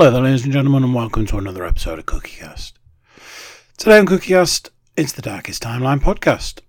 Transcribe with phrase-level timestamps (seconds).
[0.00, 2.72] Hello there, ladies and gentlemen, and welcome to another episode of CookieCast.
[3.76, 6.60] Today on CookieCast, it's the Darkest Timeline podcast.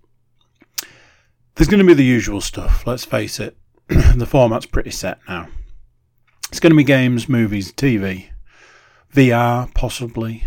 [1.54, 3.56] There's going to be the usual stuff, let's face it.
[3.88, 5.48] the format's pretty set now.
[6.50, 8.28] It's going to be games, movies, TV,
[9.14, 10.44] VR, possibly,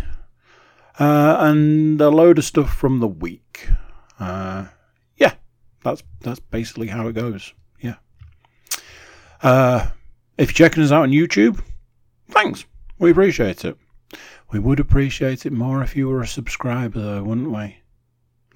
[1.00, 3.68] uh, and a load of stuff from the week.
[4.20, 4.66] Uh,
[5.16, 5.34] yeah,
[5.82, 7.52] that's that's basically how it goes.
[7.80, 7.96] Yeah.
[9.42, 9.88] Uh,
[10.38, 11.60] if you're checking us out on YouTube,
[12.30, 12.64] thanks.
[12.98, 13.76] We appreciate it.
[14.50, 17.78] We would appreciate it more if you were a subscriber, though, wouldn't we?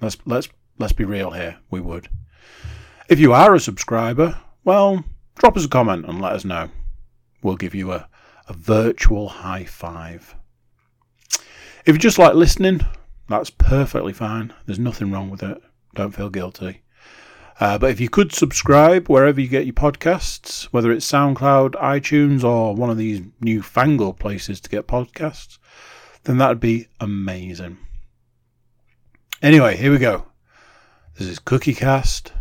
[0.01, 1.59] Let's let's let's be real here.
[1.69, 2.09] We would.
[3.09, 5.03] If you are a subscriber, well,
[5.37, 6.69] drop us a comment and let us know.
[7.43, 8.07] We'll give you a,
[8.47, 10.35] a virtual high five.
[11.85, 12.81] If you just like listening,
[13.27, 14.53] that's perfectly fine.
[14.65, 15.61] There's nothing wrong with it.
[15.93, 16.81] Don't feel guilty.
[17.61, 22.43] Uh, but if you could subscribe wherever you get your podcasts, whether it's SoundCloud, iTunes,
[22.43, 25.59] or one of these newfangled places to get podcasts,
[26.23, 27.77] then that would be amazing.
[29.43, 30.25] Anyway, here we go.
[31.19, 32.31] This is CookieCast,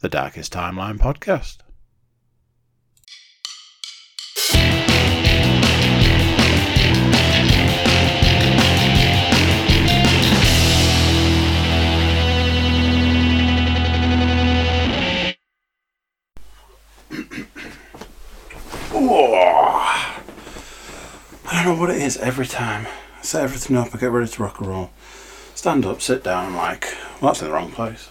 [0.00, 1.56] the Darkest Timeline podcast.
[18.94, 20.20] I
[21.50, 22.86] don't know what it is every time.
[23.18, 24.90] I set everything up, I get ready to rock and roll.
[25.54, 28.10] Stand up, sit down, I'm like, well, that's in the wrong place.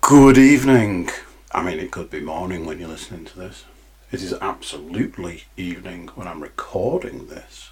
[0.00, 1.10] Good evening.
[1.52, 3.64] I mean, it could be morning when you're listening to this.
[4.10, 7.70] It is absolutely evening when I'm recording this.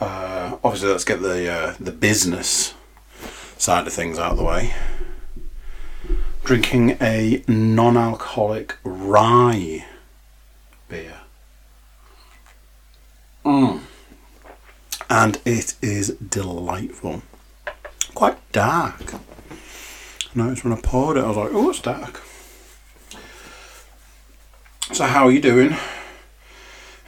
[0.00, 2.72] Uh, obviously, let's get the uh, the business
[3.58, 4.72] side of things out of the way.
[6.48, 9.84] Drinking a non-alcoholic rye
[10.88, 11.20] beer.
[13.44, 13.80] Mm.
[15.10, 17.20] And it is delightful.
[18.14, 19.12] Quite dark.
[19.12, 19.18] I
[20.34, 22.22] noticed when I poured it, I was like, oh, it's dark.
[24.90, 25.76] So, how are you doing?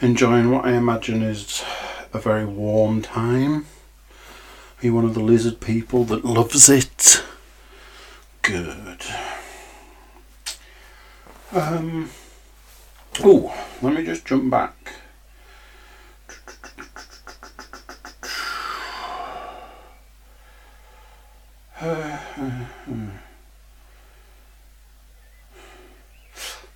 [0.03, 1.64] Enjoying what I imagine is
[2.12, 3.64] a very warm time?
[4.82, 7.25] Are you one of the lizard people that loves it?
[8.43, 9.00] Good.
[11.53, 12.11] Um.
[13.25, 13.53] Oh,
[13.83, 14.77] let me just jump back.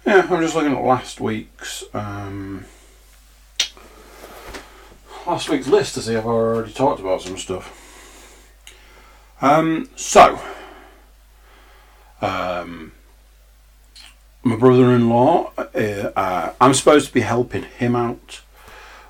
[0.06, 2.64] Yeah, I'm just looking at last week's um,
[5.26, 7.80] last week's list to see if I already talked about some stuff.
[9.40, 10.40] Um, so,
[12.20, 12.92] um,
[14.44, 15.62] my brother-in-law, uh,
[16.14, 18.42] uh, I'm supposed to be helping him out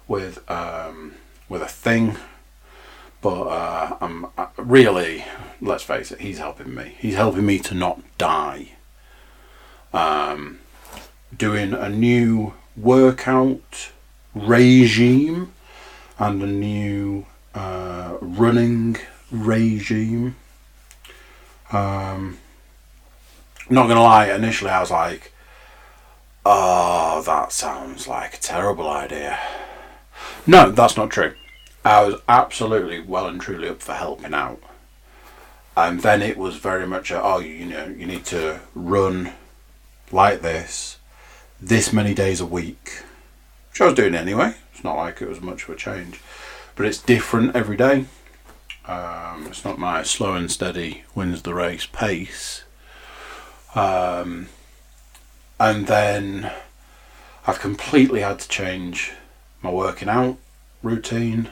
[0.07, 1.15] with um,
[1.49, 2.17] with a thing,
[3.21, 5.25] but uh, I'm really,
[5.61, 6.95] let's face it, he's helping me.
[6.99, 8.73] He's helping me to not die.
[9.93, 10.61] Um,
[11.37, 13.91] doing a new workout
[14.35, 15.53] regime
[16.19, 18.97] and a new uh, running
[19.31, 20.37] regime.
[21.73, 22.39] Um,
[23.71, 25.33] not gonna lie, initially I was like,
[26.45, 29.39] oh, that sounds like a terrible idea.
[30.47, 31.35] No, that's not true.
[31.85, 34.63] I was absolutely well and truly up for helping out.
[35.77, 39.33] And then it was very much a, oh, you know, you need to run
[40.13, 40.99] like this,
[41.61, 43.03] this many days a week,
[43.71, 44.55] which I was doing anyway.
[44.73, 46.21] It's not like it was much of a change,
[46.77, 48.07] but it's different every day.
[48.87, 52.64] Um, it's not my slow and steady wins the race pace.
[53.75, 54.49] Um,
[55.59, 56.53] and then
[57.47, 59.13] I've completely had to change
[59.63, 60.37] my working out
[60.83, 61.49] routine,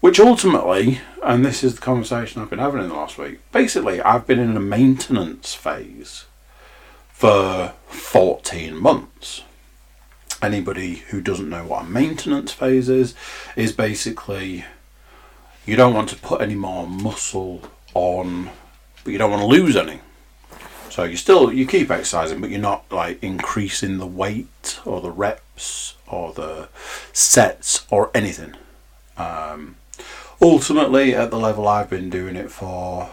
[0.00, 4.00] which ultimately, and this is the conversation I've been having in the last week, basically,
[4.00, 6.24] I've been in a maintenance phase
[7.12, 9.42] for 14 months.
[10.42, 13.14] Anybody who doesn't know what a maintenance phase is,
[13.56, 14.64] is basically
[15.66, 17.62] you don't want to put any more muscle
[17.92, 18.50] on,
[19.04, 20.00] but you don't want to lose any.
[21.00, 25.10] So you still you keep exercising, but you're not like increasing the weight or the
[25.10, 26.68] reps or the
[27.14, 28.52] sets or anything.
[29.16, 29.76] Um,
[30.42, 33.08] ultimately, at the level I've been doing it for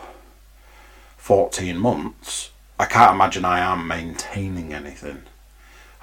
[1.16, 5.22] 14 months, I can't imagine I am maintaining anything.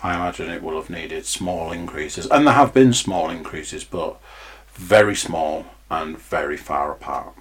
[0.03, 4.19] I imagine it will have needed small increases, and there have been small increases, but
[4.73, 7.35] very small and very far apart.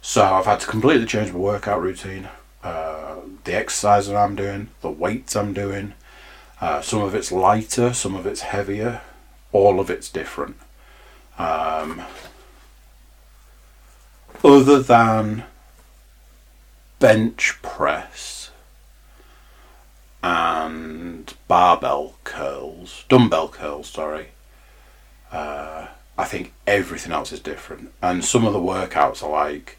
[0.00, 2.30] So I've had to completely change my workout routine,
[2.66, 5.94] uh, the that I'm doing, the weights I'm doing,
[6.58, 9.02] Uh, some of it's lighter, some of it's heavier,
[9.52, 10.56] all of it's different.
[11.38, 12.02] Um,
[14.42, 15.44] other than
[16.98, 18.50] bench press
[20.22, 24.28] and barbell curls, dumbbell curls, sorry.
[25.30, 29.76] Uh, I think everything else is different, and some of the workouts are like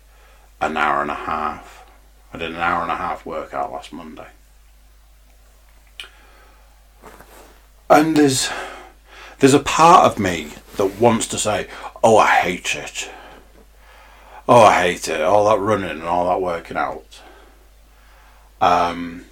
[0.62, 1.77] an hour and a half.
[2.34, 4.28] I did an hour and a half workout last Monday,
[7.90, 8.50] and there's
[9.40, 11.68] there's a part of me that wants to say,
[12.04, 13.10] "Oh, I hate it.
[14.48, 15.22] Oh, I hate it.
[15.22, 17.22] All that running and all that working out."
[18.60, 19.26] Um,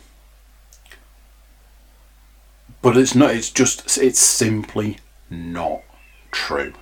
[2.82, 3.32] but it's not.
[3.32, 3.98] It's just.
[3.98, 4.98] It's simply
[5.30, 5.82] not
[6.32, 6.74] true.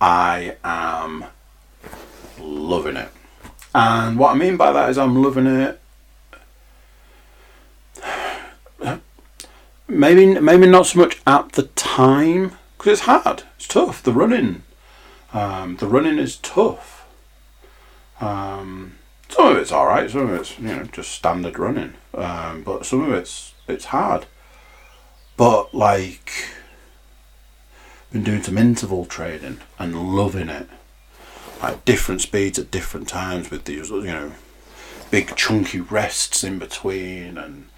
[0.00, 1.24] I am
[2.38, 3.10] loving it.
[3.78, 5.80] And what I mean by that is I'm loving it.
[9.86, 13.44] Maybe maybe not so much at the time because it's hard.
[13.56, 14.02] It's tough.
[14.02, 14.64] The running,
[15.32, 17.06] um, the running is tough.
[18.20, 18.96] Um,
[19.28, 20.10] some of it's all right.
[20.10, 21.94] Some of it's you know just standard running.
[22.14, 24.26] Um, but some of it's it's hard.
[25.36, 26.32] But like,
[28.10, 30.68] been doing some interval training and loving it.
[31.62, 34.32] Like different speeds at different times with these you know
[35.10, 37.68] big chunky rests in between and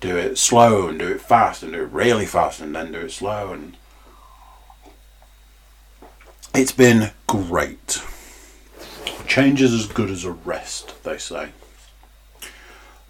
[0.00, 3.00] do it slow and do it fast and do it really fast and then do
[3.00, 3.76] it slow and
[6.54, 8.00] it's been great.
[9.26, 11.48] Change is as good as a rest, they say.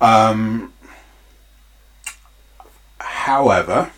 [0.00, 0.72] Um,
[2.98, 3.90] however,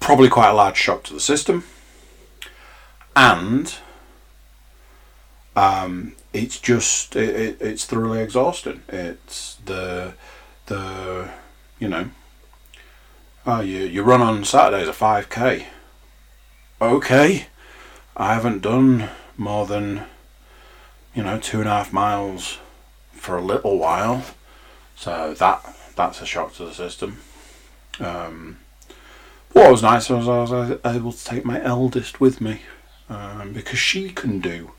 [0.00, 1.64] probably quite a large shock to the system,
[3.16, 3.76] and
[5.56, 8.82] um, it's just it, it, it's thoroughly exhausting.
[8.88, 10.14] It's the
[10.66, 11.28] the
[11.78, 12.10] you know
[13.46, 15.66] oh you you run on Saturdays a five k.
[16.80, 17.46] Okay,
[18.16, 20.04] I haven't done more than
[21.14, 22.58] you know two and a half miles
[23.12, 24.24] for a little while,
[24.96, 27.18] so that that's a shock to the system.
[27.98, 28.58] Um,
[29.52, 32.60] what was nice was I was able to take my eldest with me
[33.10, 34.70] um, because she can do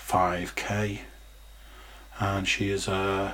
[0.00, 1.00] 5k
[2.20, 3.32] and she is uh,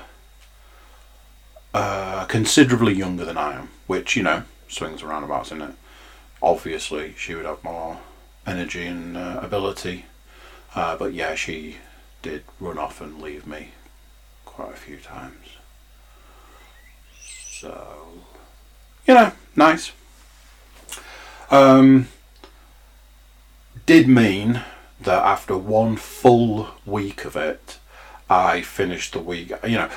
[1.74, 5.74] uh, considerably younger than I am, which you know swings around about, isn't it?
[6.42, 8.00] Obviously, she would have more
[8.46, 10.06] energy and uh, ability,
[10.74, 11.76] uh, but yeah, she
[12.22, 13.68] did run off and leave me
[14.44, 15.56] quite a few times.
[17.20, 18.18] So,
[19.06, 19.92] you know, nice.
[21.50, 22.08] Um,
[23.92, 24.62] did mean
[25.02, 27.78] that after one full week of it,
[28.30, 29.52] I finished the week.
[29.64, 29.88] You know,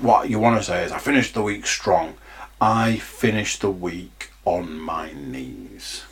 [0.00, 2.14] what you want to say is I finished the week strong.
[2.60, 6.04] I finished the week on my knees.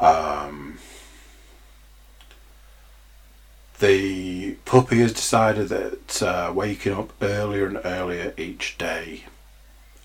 [0.00, 0.78] Um,
[3.78, 9.24] the puppy has decided that uh, waking up earlier and earlier each day,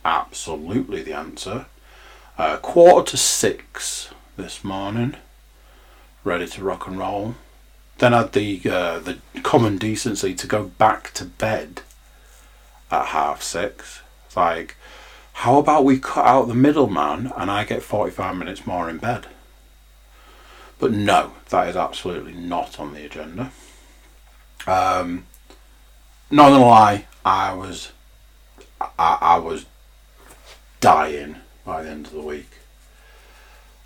[0.03, 1.67] absolutely the answer.
[2.37, 5.15] Uh, quarter to six this morning,
[6.25, 7.35] ready to rock and roll.
[7.99, 11.83] Then had the uh, the common decency to go back to bed
[12.91, 14.01] at half six.
[14.25, 14.75] It's like,
[15.33, 18.97] how about we cut out the middleman and I get forty five minutes more in
[18.97, 19.27] bed?
[20.77, 23.51] But no, that is absolutely not on the agenda.
[24.67, 25.25] Um,
[26.29, 27.93] not gonna lie, I was
[28.81, 29.65] I, I was
[30.81, 32.49] dying by the end of the week.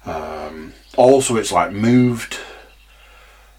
[0.09, 2.39] Um, also, it's like moved.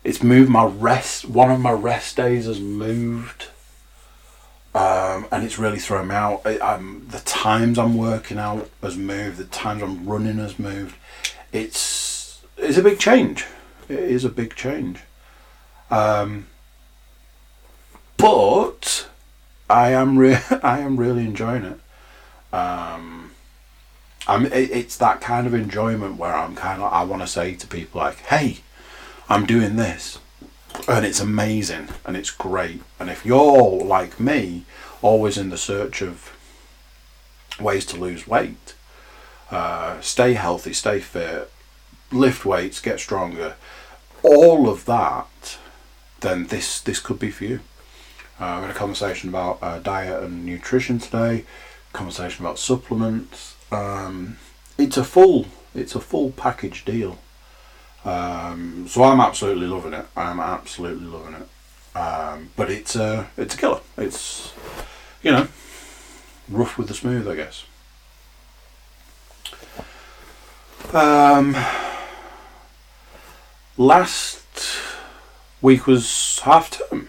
[0.03, 1.29] It's moved my rest.
[1.29, 3.49] One of my rest days has moved,
[4.75, 6.43] um, and it's really thrown me out.
[6.45, 6.59] It,
[7.11, 9.37] the times I'm working out has moved.
[9.39, 10.97] The times I'm running has moved.
[11.53, 13.47] It's it's a big change.
[13.89, 15.01] It is a big change.
[15.91, 16.47] Um,
[18.17, 19.09] but
[19.69, 21.81] I am re- I am really enjoying it.
[22.55, 23.30] Um,
[24.31, 27.67] I'm, it's that kind of enjoyment where I'm kind of I want to say to
[27.67, 28.59] people like, "Hey,
[29.29, 30.21] I'm doing this,
[30.87, 34.67] and it's amazing and it's great." And if you're like me,
[35.03, 36.33] always in the search of
[37.59, 38.75] ways to lose weight,
[39.51, 41.51] uh, stay healthy, stay fit,
[42.13, 43.57] lift weights, get stronger,
[44.23, 45.59] all of that,
[46.21, 47.61] then this this could be for you.
[48.39, 51.45] Uh, we had a conversation about uh, diet and nutrition today.
[51.93, 53.57] Conversation about supplements.
[53.71, 54.39] Um,
[54.79, 57.19] it's a full, it's a full package deal.
[58.05, 60.07] Um, so I'm absolutely loving it.
[60.17, 61.97] I'm absolutely loving it.
[61.97, 63.81] Um, but it's a, it's a killer.
[63.99, 64.53] It's,
[65.23, 65.49] you know,
[66.49, 67.65] rough with the smooth, I guess.
[70.93, 71.57] Um,
[73.77, 74.43] last
[75.61, 77.09] week was half term.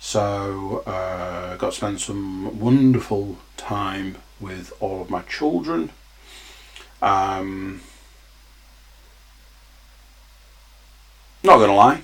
[0.00, 5.90] So, uh, got to spend some wonderful time with all of my children.
[7.00, 7.80] Um,
[11.42, 12.02] not gonna lie,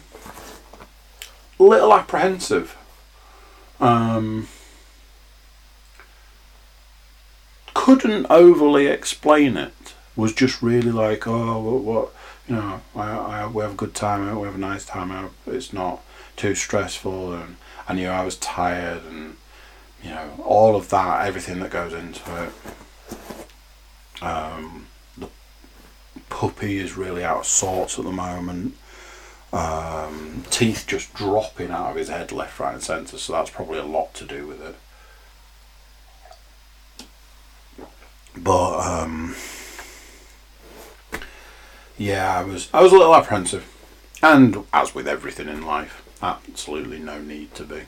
[1.58, 2.76] a little apprehensive.
[3.80, 4.48] Um,
[7.74, 9.72] couldn't overly explain it.
[10.16, 12.14] Was just really like, oh, what, what
[12.48, 15.32] you know, I, I, we have a good time we have a nice time out.
[15.46, 16.02] It's not
[16.36, 17.56] too stressful, and
[17.88, 19.36] I knew I was tired, and
[20.04, 22.52] you know, all of that, everything that goes into it.
[24.22, 25.28] Um, the
[26.28, 28.76] puppy is really out of sorts at the moment.
[29.52, 33.78] Um, teeth just dropping out of his head left, right, and centre, so that's probably
[33.78, 34.74] a lot to do with it.
[38.36, 39.36] But um,
[41.96, 43.64] yeah, I was I was a little apprehensive,
[44.22, 47.82] and as with everything in life, absolutely no need to be.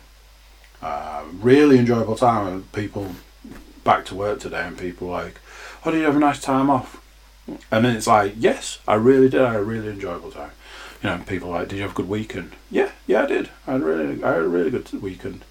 [0.83, 2.47] Uh, really enjoyable time.
[2.47, 3.13] and People
[3.85, 5.41] back to work today, and people like,
[5.85, 7.01] "Oh, did you have a nice time off?"
[7.71, 9.41] And then it's like, "Yes, I really did.
[9.41, 10.51] I had a really enjoyable time."
[11.03, 13.51] You know, people like, "Did you have a good weekend?" Yeah, yeah, I did.
[13.67, 15.45] I had really, I had a really good weekend.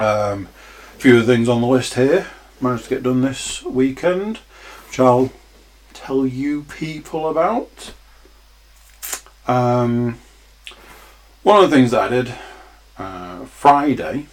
[0.00, 0.48] Um,
[0.96, 2.26] a few of the things on the list here
[2.60, 4.38] managed to get done this weekend,
[4.86, 5.32] which I'll
[5.94, 7.92] tell you people about.
[9.46, 10.18] Um,
[11.42, 12.34] one of the things that I did
[12.98, 14.26] uh, Friday,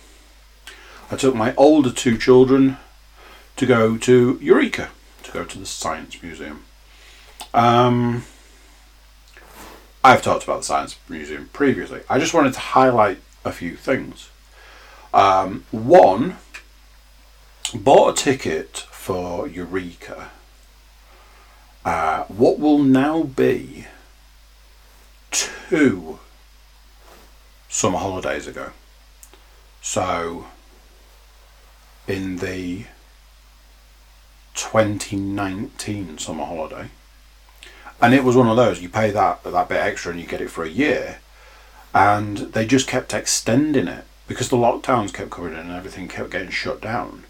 [1.11, 2.77] I took my older two children
[3.57, 4.89] to go to Eureka,
[5.23, 6.65] to go to the Science Museum.
[7.53, 8.23] Um,
[10.03, 12.01] I've talked about the Science Museum previously.
[12.09, 14.29] I just wanted to highlight a few things.
[15.13, 16.37] Um, one,
[17.73, 20.31] bought a ticket for Eureka.
[21.85, 23.85] Uh, what will now be
[25.31, 26.19] two
[27.75, 28.71] summer holidays ago.
[29.81, 30.45] So,
[32.07, 32.85] in the
[34.53, 36.87] 2019 summer holiday,
[38.01, 40.39] and it was one of those you pay that that bit extra and you get
[40.39, 41.17] it for a year,
[41.93, 46.31] and they just kept extending it because the lockdowns kept coming in and everything kept
[46.31, 47.25] getting shut down.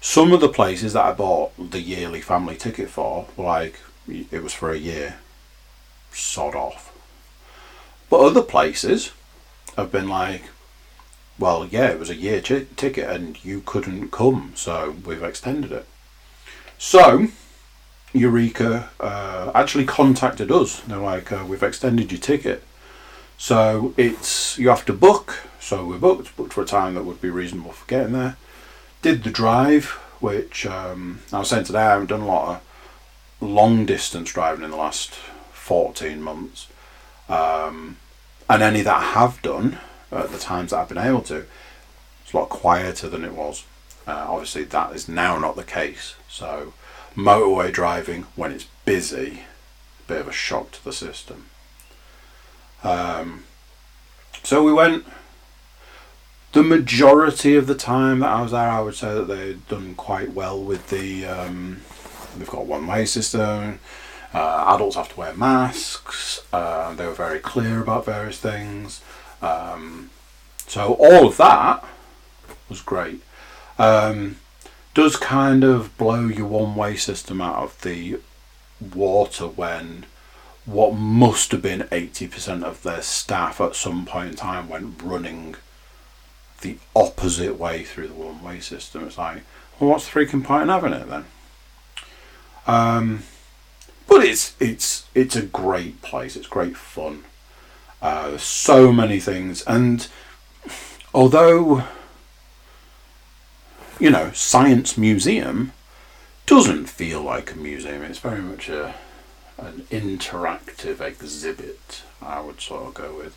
[0.00, 4.52] Some of the places that I bought the yearly family ticket for like it was
[4.52, 5.18] for a year,
[6.10, 6.92] sod off.
[8.10, 9.12] But other places
[9.78, 10.42] have been like,
[11.38, 15.86] well, yeah, it was a year ticket and you couldn't come, so we've extended it.
[16.78, 17.28] So,
[18.12, 20.80] Eureka uh, actually contacted us.
[20.80, 22.62] They're like, uh, we've extended your ticket.
[23.36, 25.46] So it's you have to book.
[25.60, 28.36] So we booked, booked for a time that would be reasonable for getting there.
[29.00, 32.48] Did the drive, which um, I was saying today, I haven't done a lot
[33.40, 35.14] of long distance driving in the last
[35.52, 36.66] 14 months.
[37.28, 37.98] Um,
[38.48, 39.78] and any that I have done
[40.10, 41.44] at the times that I've been able to,
[42.22, 43.64] it's a lot quieter than it was.
[44.06, 46.14] Uh, obviously, that is now not the case.
[46.28, 46.72] So,
[47.14, 49.42] motorway driving when it's busy,
[50.04, 51.46] a bit of a shock to the system.
[52.82, 53.44] Um,
[54.42, 55.04] so we went.
[56.52, 59.94] The majority of the time that I was there, I would say that they'd done
[59.94, 61.26] quite well with the.
[61.26, 61.82] Um,
[62.36, 63.80] they've got one way system.
[64.34, 66.42] Uh, adults have to wear masks.
[66.52, 69.02] Uh, they were very clear about various things.
[69.40, 70.10] Um,
[70.66, 71.84] so all of that
[72.68, 73.22] was great.
[73.78, 74.36] Um,
[74.94, 78.20] does kind of blow your one-way system out of the
[78.94, 80.04] water when
[80.66, 85.56] what must have been 80% of their staff at some point in time went running
[86.60, 89.04] the opposite way through the one-way system.
[89.04, 89.42] It's like,
[89.78, 91.24] well, what's the freaking point in having it then?
[92.66, 93.22] Um,
[94.08, 96.36] but it's it's it's a great place.
[96.36, 97.24] It's great fun.
[98.00, 100.08] Uh, so many things, and
[101.12, 101.84] although
[103.98, 105.72] you know, science museum
[106.46, 108.02] doesn't feel like a museum.
[108.02, 108.94] It's very much a
[109.58, 112.02] an interactive exhibit.
[112.22, 113.36] I would sort of go with.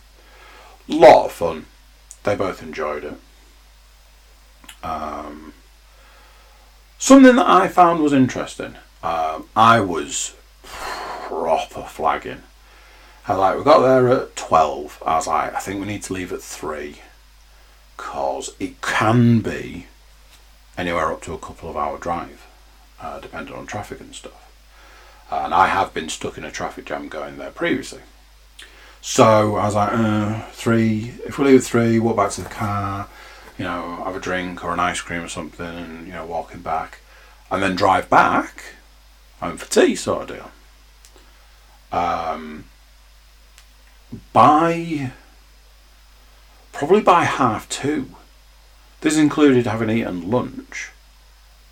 [0.88, 1.66] Lot of fun.
[2.24, 3.18] They both enjoyed it.
[4.84, 5.54] Um,
[7.00, 8.76] something that I found was interesting.
[9.04, 10.36] Um, I was
[11.42, 12.44] proper flagging.
[13.28, 15.02] I was like, we got there at 12.
[15.04, 16.98] I was like, I think we need to leave at 3
[17.98, 19.88] because it can be
[20.78, 22.46] anywhere up to a couple of hour drive,
[23.02, 24.38] uh, depending on traffic and stuff.
[25.32, 28.02] and I have been stuck in a traffic jam going there previously.
[29.02, 32.50] So I was like, uh, 3, if we leave at 3, walk back to the
[32.50, 33.08] car,
[33.58, 36.62] you know, have a drink or an ice cream or something, and you know, walking
[36.62, 37.00] back,
[37.50, 38.76] and then drive back
[39.40, 40.52] home for tea, sort of deal.
[41.92, 42.66] Um,
[44.34, 45.12] by
[46.72, 48.16] probably by half two,
[49.02, 50.92] this included having eaten lunch,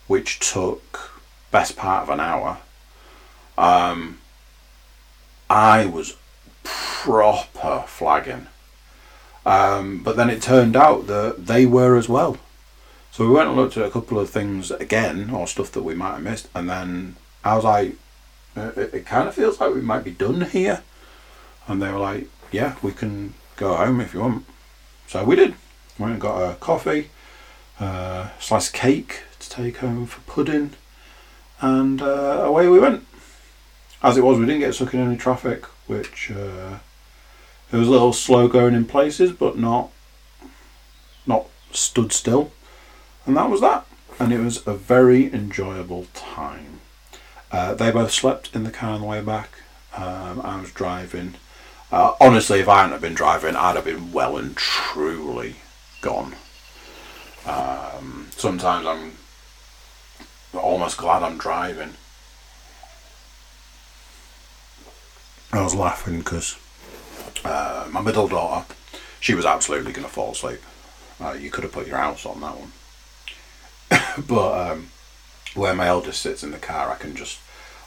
[0.07, 1.21] which took
[1.51, 2.57] best part of an hour.
[3.57, 4.19] Um,
[5.49, 6.15] I was
[6.63, 8.47] proper flagging.
[9.45, 12.37] Um, but then it turned out that they were as well.
[13.11, 15.95] So we went and looked at a couple of things again, or stuff that we
[15.95, 17.95] might have missed, and then I was like,
[18.75, 20.83] it, it kind of feels like we might be done here.
[21.67, 24.45] And they were like, yeah, we can go home if you want.
[25.07, 25.55] So we did.
[25.97, 27.09] Went and got a coffee,
[27.79, 30.71] uh, slice of cake to take home for pudding,
[31.59, 33.05] and uh, away we went.
[34.01, 36.77] As it was, we didn't get stuck in any traffic, which uh,
[37.71, 39.91] it was a little slow going in places, but not
[41.25, 42.51] not stood still,
[43.25, 43.85] and that was that.
[44.19, 46.68] And it was a very enjoyable time.
[47.51, 49.49] Uh, they both slept in the car on the way back.
[49.95, 51.35] Um, I was driving.
[51.91, 55.55] Uh, honestly, if I hadn't have been driving, I'd have been well and truly
[56.01, 56.35] gone.
[57.45, 59.13] Um, sometimes I'm
[60.53, 61.93] almost glad I'm driving.
[65.51, 66.57] I was laughing because
[67.43, 68.71] uh, my middle daughter,
[69.19, 70.61] she was absolutely going to fall asleep.
[71.19, 72.71] Uh, you could have put your house on that one.
[74.27, 74.89] but um,
[75.55, 77.39] where my eldest sits in the car, I can just,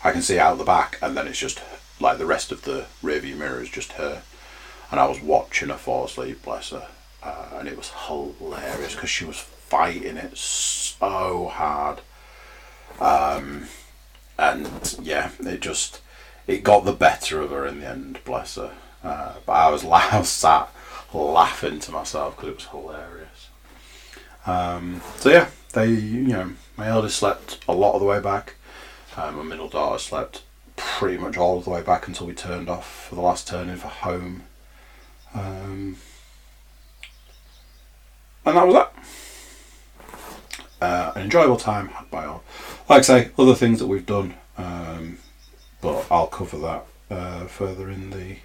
[0.05, 1.61] I can see out the back, and then it's just
[2.01, 4.23] like the rest of the rearview mirror is just her.
[4.91, 6.87] And I was watching her fall asleep, bless her,
[7.23, 12.01] uh, and it was hilarious because she was fighting it so hard.
[13.01, 13.69] Um,
[14.39, 16.01] and yeah, it just
[16.47, 18.73] it got the better of her in the end, bless her.
[19.03, 20.69] Uh, but I was, I was sat
[21.13, 23.49] laughing to myself because it was hilarious.
[24.47, 28.55] Um, so yeah, they, you know, my eldest slept a lot of the way back.
[29.17, 30.43] Um, my middle daughter slept
[30.77, 33.69] pretty much all of the way back until we turned off for the last turn
[33.69, 34.43] in for home.
[35.35, 35.97] Um,
[38.45, 38.93] and that was that.
[40.81, 42.43] Uh, an enjoyable time had by all.
[42.89, 45.19] Like I say, other things that we've done, um,
[45.81, 48.37] but I'll cover that uh, further in the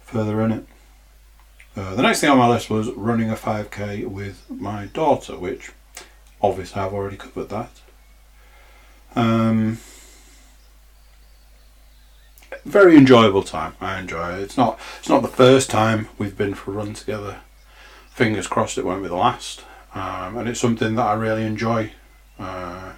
[0.00, 0.66] further in it.
[1.76, 5.72] Uh, the next thing on my list was running a 5k with my daughter, which
[6.42, 7.70] obviously I've already covered that.
[9.16, 9.78] Um,
[12.64, 13.74] very enjoyable time.
[13.80, 14.40] I enjoy it.
[14.40, 17.40] It's not it's not the first time we've been for a run together.
[18.10, 19.64] Fingers crossed it won't be the last.
[19.94, 21.92] Um, and it's something that I really enjoy.
[22.38, 22.92] Uh,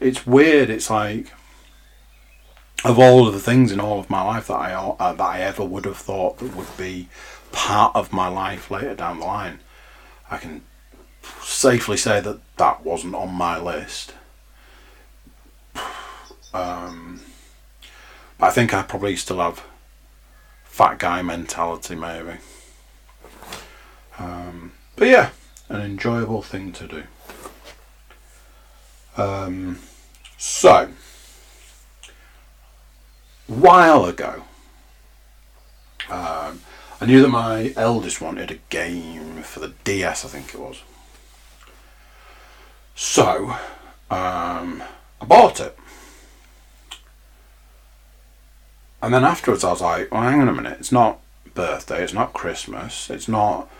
[0.00, 0.70] it's weird.
[0.70, 1.32] It's like
[2.84, 5.40] of all of the things in all of my life that I uh, that I
[5.40, 7.08] ever would have thought that would be
[7.52, 9.60] part of my life later down the line,
[10.30, 10.62] I can
[11.42, 14.14] safely say that that wasn't on my list.
[16.54, 17.20] Um,
[18.38, 19.62] but I think I probably still have
[20.64, 22.38] fat guy mentality, maybe.
[24.18, 25.30] Um, but yeah,
[25.68, 27.02] an enjoyable thing to do.
[29.16, 29.80] Um,
[30.38, 30.90] so,
[33.46, 34.44] while ago,
[36.10, 36.60] um,
[37.00, 40.82] I knew that my eldest wanted a game for the DS, I think it was.
[42.94, 43.50] So,
[44.10, 44.82] um,
[45.20, 45.78] I bought it.
[49.02, 51.20] And then afterwards, I was like, well, hang on a minute, it's not
[51.54, 53.70] birthday, it's not Christmas, it's not,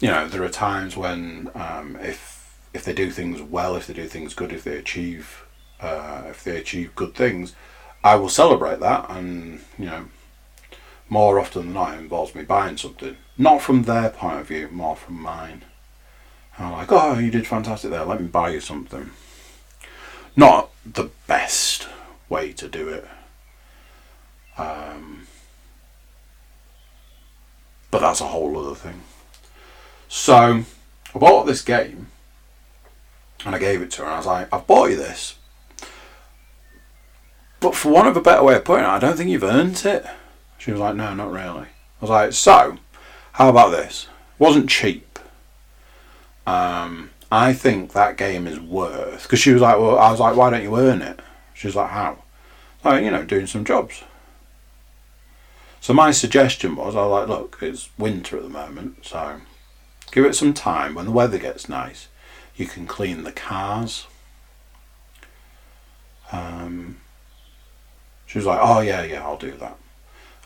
[0.00, 2.32] you know, there are times when um, if
[2.72, 5.44] if they do things well, if they do things good, if they achieve,
[5.80, 7.54] uh, if they achieve good things,
[8.02, 10.06] I will celebrate that, and you know,
[11.14, 13.16] more often than not, involves me buying something.
[13.38, 15.62] Not from their point of view, more from mine.
[16.58, 18.04] I'm like, oh, you did fantastic there.
[18.04, 19.10] Let me buy you something.
[20.34, 21.88] Not the best
[22.28, 23.06] way to do it.
[24.58, 25.28] Um,
[27.92, 29.02] but that's a whole other thing.
[30.08, 30.64] So,
[31.14, 32.08] I bought this game
[33.46, 35.36] and I gave it to her and I was like, I've bought you this.
[37.60, 39.86] But for want of a better way of putting it, I don't think you've earned
[39.86, 40.04] it.
[40.64, 41.66] She was like, no, not really.
[41.66, 42.78] I was like, so,
[43.32, 44.08] how about this?
[44.32, 45.18] It wasn't cheap.
[46.46, 50.36] Um, I think that game is worth, because she was like, well, I was like,
[50.36, 51.20] why don't you earn it?
[51.52, 52.22] She was like, how?
[52.82, 54.04] Like, you know, doing some jobs.
[55.82, 59.42] So my suggestion was, I was like, look, it's winter at the moment, so
[60.12, 60.94] give it some time.
[60.94, 62.08] When the weather gets nice,
[62.56, 64.06] you can clean the cars.
[66.32, 67.02] Um,
[68.24, 69.76] she was like, "Oh yeah, yeah, I'll do that."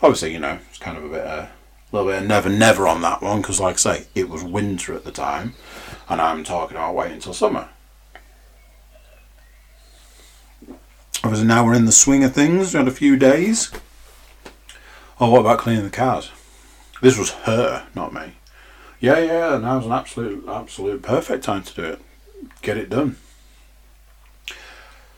[0.02, 1.48] Obviously, you know, it's kind of a bit of
[1.90, 4.44] A little bit of never, never on that one because, like I say, it was
[4.44, 5.54] winter at the time,
[6.08, 7.70] and I'm talking about waiting until summer.
[11.24, 12.74] Obviously, now we're in the swing of things.
[12.74, 13.72] We had a few days.
[15.18, 16.30] Oh, what about cleaning the cars?
[17.00, 18.34] This was her, not me.
[19.00, 22.00] Yeah, yeah, now's an absolute, absolute perfect time to do it.
[22.60, 23.16] Get it done.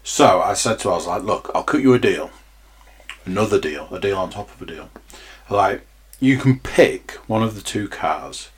[0.04, 2.30] So I said to her, I was like, look, I'll cut you a deal.
[3.30, 4.90] Another deal, a deal on top of a deal.
[5.48, 5.86] Like,
[6.18, 8.50] you can pick one of the two cars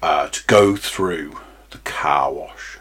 [0.00, 2.78] uh, to go through the car wash.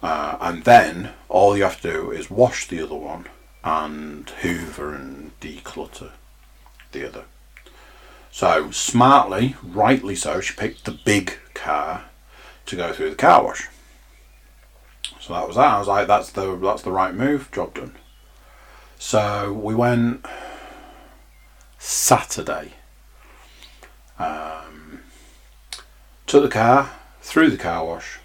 [0.00, 3.26] Uh, and then all you have to do is wash the other one
[3.64, 6.12] and hoover and declutter
[6.92, 7.24] the other.
[8.30, 12.04] So smartly, rightly so, she picked the big car
[12.66, 13.66] to go through the car wash.
[15.18, 15.74] So that was that.
[15.74, 17.50] I was like, that's the that's the right move.
[17.50, 17.96] Job done.
[19.02, 20.26] So we went
[21.78, 22.74] Saturday.
[24.18, 25.00] Um,
[26.26, 26.90] took the car
[27.22, 28.18] through the car wash.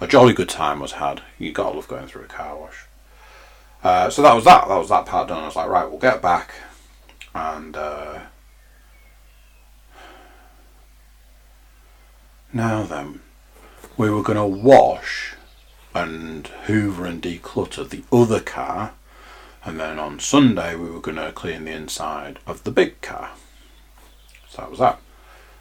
[0.00, 1.22] A jolly good time was had.
[1.36, 2.86] You gotta love going through a car wash.
[3.82, 4.68] Uh, so that was that.
[4.68, 5.42] That was that part done.
[5.42, 6.54] I was like, right, we'll get back
[7.34, 7.76] and.
[7.76, 8.20] Uh,
[12.52, 13.20] now then,
[13.96, 15.34] we were going to wash
[15.92, 18.94] and hoover and declutter the other car,
[19.64, 23.30] and then on Sunday we were going to clean the inside of the big car.
[24.48, 25.00] So that was that.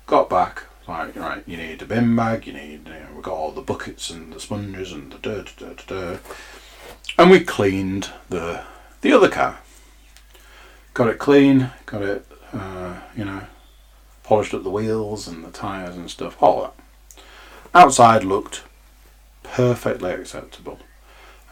[0.06, 3.34] Got back, like, right, you need a bin bag, you need, you know, we got
[3.34, 6.20] all the buckets and the sponges and the dirt, dirt, dirt,
[7.18, 8.64] and we cleaned the
[9.02, 9.60] the other car.
[10.94, 13.44] Got it clean, got it, uh, you know,
[14.24, 16.74] polished up the wheels and the tyres and stuff, all that.
[17.74, 18.64] Outside looked
[19.42, 20.80] perfectly acceptable.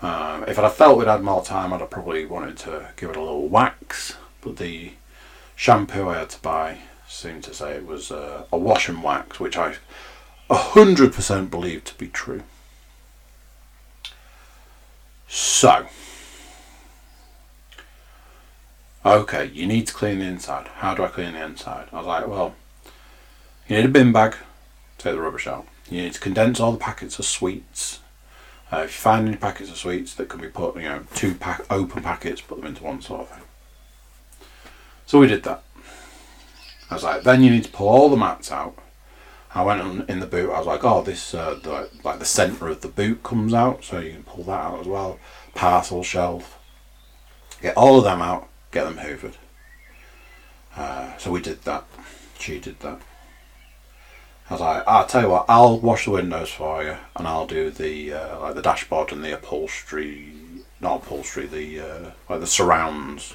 [0.01, 3.11] Um, if I'd have felt we'd had more time, I'd have probably wanted to give
[3.11, 4.93] it a little wax, but the
[5.55, 9.57] shampoo I had to buy seemed to say it was a wash and wax, which
[9.57, 9.75] I
[10.49, 12.43] 100% believe to be true.
[15.27, 15.85] So,
[19.05, 20.67] okay, you need to clean the inside.
[20.67, 21.87] How do I clean the inside?
[21.93, 22.55] I was like, well,
[23.67, 24.35] you need a bin bag,
[24.97, 25.67] take the rubbish out.
[25.89, 28.00] You need to condense all the packets of sweets.
[28.71, 31.35] Uh, if you find any packets of sweets that can be put, you know, two
[31.35, 33.43] pack open packets, put them into one sort of thing.
[35.05, 35.63] So we did that.
[36.89, 38.77] I was like, then you need to pull all the mats out.
[39.53, 40.51] I went on in the boot.
[40.51, 43.83] I was like, oh, this uh, the, like the centre of the boot comes out,
[43.83, 45.19] so you can pull that out as well.
[45.53, 46.57] Parcel shelf.
[47.61, 48.47] Get all of them out.
[48.71, 49.35] Get them hoovered.
[50.77, 51.83] Uh, so we did that.
[52.39, 53.01] She did that.
[54.51, 57.47] I was like, I'll tell you what, I'll wash the windows for you, and I'll
[57.47, 60.33] do the uh, like the dashboard and the upholstery,
[60.81, 63.33] not upholstery, the uh, like the surrounds,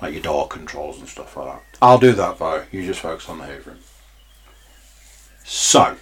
[0.00, 1.62] like your door controls and stuff like that.
[1.82, 2.80] I'll do that for you.
[2.80, 3.76] You just focus on the hoovering.
[5.44, 5.96] So,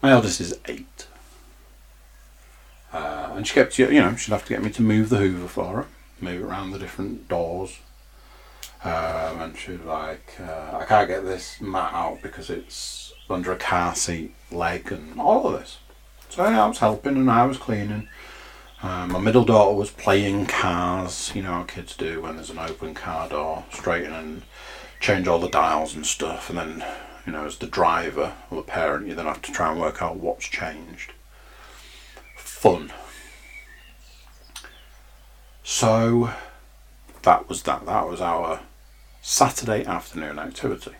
[0.00, 1.08] my eldest is eight,
[2.92, 5.48] uh, and she kept you know she'd have to get me to move the Hoover
[5.48, 5.86] for her,
[6.20, 7.80] move it around the different doors
[8.84, 13.50] um, and she was like, uh, I can't get this mat out because it's under
[13.50, 15.78] a car seat leg and all of this.
[16.28, 18.08] So yeah, I was helping and I was cleaning.
[18.82, 22.58] Um, my middle daughter was playing cars, you know how kids do when there's an
[22.58, 24.42] open car door, straighten and
[25.00, 26.50] change all the dials and stuff.
[26.50, 26.84] And then,
[27.24, 30.02] you know, as the driver or the parent, you then have to try and work
[30.02, 31.12] out what's changed.
[32.36, 32.92] Fun.
[35.62, 36.30] So
[37.22, 37.86] that was that.
[37.86, 38.60] That was our
[39.26, 40.92] Saturday afternoon activity.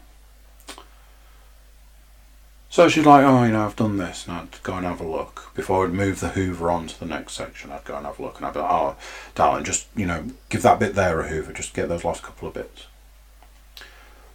[2.71, 5.07] So she's like, oh, you know, I've done this, and I'd go and have a
[5.07, 5.51] look.
[5.55, 8.23] Before I'd move the hoover on to the next section, I'd go and have a
[8.23, 8.97] look, and I'd be like, oh,
[9.35, 12.49] darling, just, you know, give that bit there a hoover, just get those last couple
[12.49, 12.87] of bits.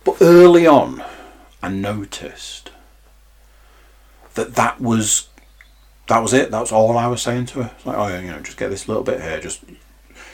[0.03, 1.03] But early on,
[1.63, 2.69] I noticed
[4.35, 5.29] that that was
[6.09, 6.51] that was it.
[6.51, 7.71] That was all I was saying to her.
[7.75, 9.39] It's like, oh, yeah, you know, just get this little bit here.
[9.39, 9.63] Just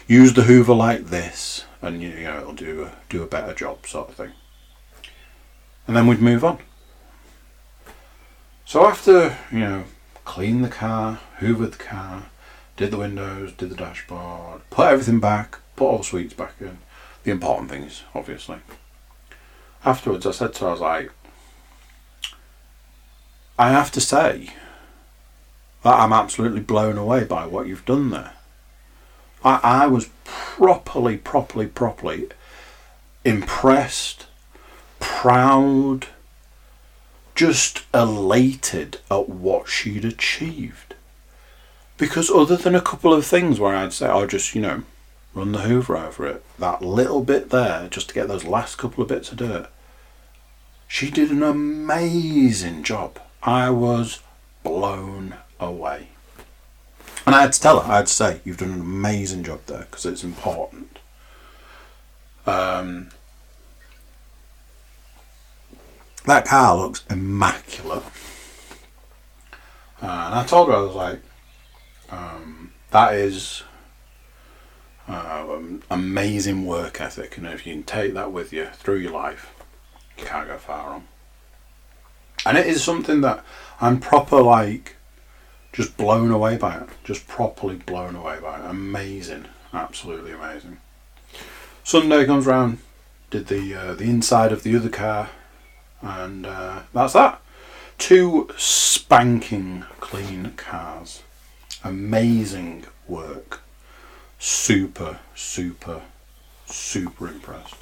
[0.08, 3.86] use the hoover like this and you know it'll do a, do a better job
[3.86, 4.32] sort of thing.
[5.88, 6.58] And then we'd move on.
[8.66, 9.84] So after you know
[10.26, 12.26] clean the car, hoovered the car,
[12.76, 16.80] did the windows, did the dashboard, put everything back, put all the sweets back in,
[17.24, 18.58] the important things obviously.
[19.84, 21.12] Afterwards, I said to her, I was like,
[23.60, 24.50] I have to say
[25.84, 28.34] that I'm absolutely blown away by what you've done there.
[29.46, 32.28] I, I was properly, properly, properly
[33.24, 34.26] impressed,
[35.00, 36.08] proud,
[37.36, 40.96] just elated at what she'd achieved.
[41.98, 44.84] Because other than a couple of things where I'd say, oh, just, you know,
[45.34, 46.44] run the hoover over it.
[46.60, 49.70] That little bit there, just to get those last couple of bits of dirt.
[50.88, 53.20] She did an amazing job.
[53.44, 54.20] I was
[54.64, 56.10] blown away.
[57.26, 59.62] And I had to tell her, I had to say, you've done an amazing job
[59.66, 61.00] there because it's important.
[62.46, 63.10] Um,
[66.26, 68.04] that car looks immaculate.
[70.02, 71.20] Uh, and I told her, I was like,
[72.12, 73.64] um, that is
[75.08, 75.58] uh,
[75.90, 77.38] amazing work ethic.
[77.38, 79.52] And if you can take that with you through your life,
[80.18, 81.08] you can't go far wrong.
[82.46, 83.44] And it is something that
[83.82, 84.96] I'm proper like
[85.76, 86.90] just blown away by it.
[87.04, 88.66] Just properly blown away by it.
[88.66, 89.46] Amazing.
[89.74, 90.78] Absolutely amazing.
[91.84, 92.80] Sunday comes round,
[93.30, 95.30] did the uh, the inside of the other car,
[96.02, 97.42] and uh, that's that.
[97.98, 101.24] Two spanking clean cars.
[101.84, 103.62] Amazing work.
[104.40, 106.02] Super, super,
[106.66, 107.76] super impressed.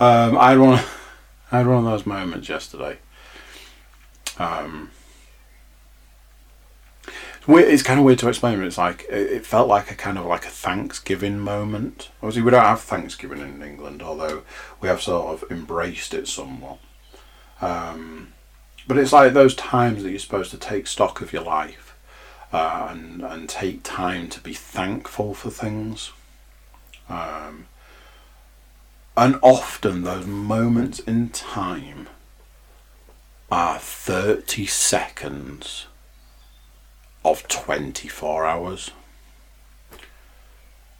[0.00, 0.80] Um, I had one.
[1.52, 2.96] I had one of those moments yesterday.
[4.38, 4.90] Um,
[7.48, 10.26] it's kind of weird to explain, but it's like it felt like a kind of
[10.26, 12.10] like a Thanksgiving moment.
[12.22, 14.42] Obviously, we don't have Thanksgiving in England, although
[14.80, 16.78] we have sort of embraced it somewhat.
[17.60, 18.32] Um,
[18.86, 21.96] but it's like those times that you're supposed to take stock of your life
[22.52, 26.12] uh, and and take time to be thankful for things.
[27.08, 27.66] Um,
[29.16, 32.08] and often those moments in time
[33.52, 35.86] are 30 seconds
[37.22, 38.92] of 24 hours.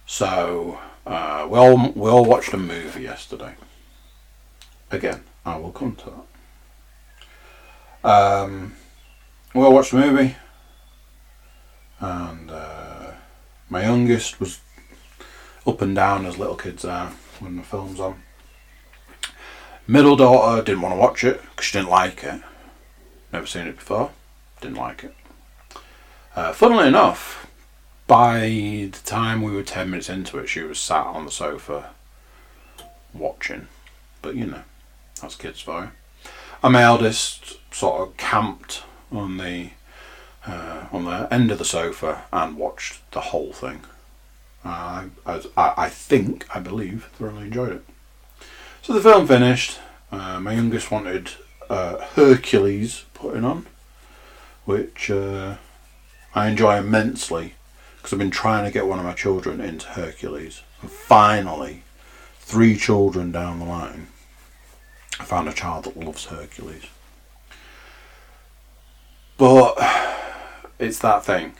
[0.05, 3.55] So uh, we all we all watched a movie yesterday.
[4.91, 6.12] Again, I will come to
[8.03, 8.11] that.
[8.11, 8.75] Um,
[9.55, 10.37] we all watched a movie,
[12.01, 13.12] and uh,
[13.71, 14.61] my youngest was
[15.67, 18.23] up and down as little kids are when the film's on.
[19.92, 22.40] Middle daughter didn't want to watch it because she didn't like it.
[23.31, 24.11] Never seen it before.
[24.62, 25.14] Didn't like it.
[26.35, 27.46] Uh, funnily enough,
[28.07, 31.90] by the time we were 10 minutes into it, she was sat on the sofa
[33.12, 33.68] watching.
[34.22, 34.62] But you know,
[35.20, 35.92] that's kids for.
[36.62, 39.72] And my eldest sort of camped on the
[40.46, 43.83] uh, on the end of the sofa and watched the whole thing.
[44.64, 47.85] Uh, I, I think, I believe, thoroughly enjoyed it.
[48.83, 49.79] So the film finished.
[50.11, 51.31] Uh, my youngest wanted
[51.71, 53.66] uh, Hercules putting on,
[54.64, 55.59] which uh,
[56.35, 57.55] I enjoy immensely
[57.97, 60.62] because I've been trying to get one of my children into Hercules.
[60.81, 61.85] And finally,
[62.40, 64.09] three children down the line,
[65.21, 66.87] I found a child that loves Hercules.
[69.38, 69.79] But
[70.81, 71.53] it's that thing.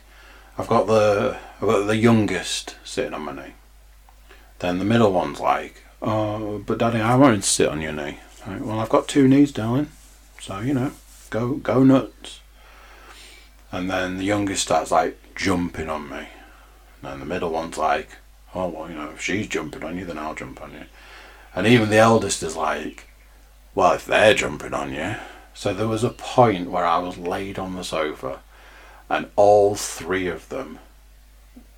[0.59, 3.53] I've got the I've got the youngest sitting on my knee.
[4.59, 8.65] Then the middle one's like, "Oh, but Daddy, I to sit on your knee." Like,
[8.65, 9.91] well, I've got two knees, darling.
[10.41, 10.93] So you know,
[11.31, 12.41] go go nuts.
[13.71, 16.19] And then the youngest starts like jumping on me.
[16.19, 18.11] And then the middle one's like,
[18.55, 20.85] "Oh well, you know, if she's jumping on you, then I'll jump on you."
[21.55, 23.07] And even the eldest is like,
[23.75, 25.17] "Well, if they're jumping on you."
[25.55, 28.41] So there was a point where I was laid on the sofa
[29.09, 30.79] and all three of them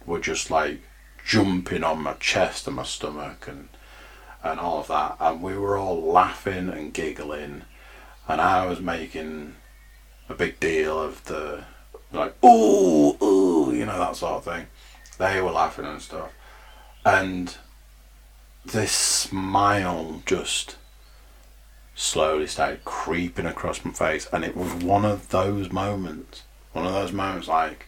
[0.06, 0.80] were just like
[1.26, 3.68] jumping on my chest and my stomach and
[4.44, 7.62] and all of that and we were all laughing and giggling
[8.28, 9.56] and I was making
[10.28, 11.64] a big deal of the
[12.12, 14.66] like ooh ooh you know that sort of thing
[15.18, 16.30] they were laughing and stuff
[17.04, 17.56] and
[18.64, 20.76] this smile just
[21.96, 26.42] slowly started creeping across my face and it was one of those moments
[26.74, 27.86] one of those moments like,